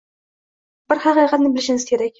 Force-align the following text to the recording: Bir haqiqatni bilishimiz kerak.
Bir 0.93 1.03
haqiqatni 1.07 1.53
bilishimiz 1.57 1.91
kerak. 1.93 2.09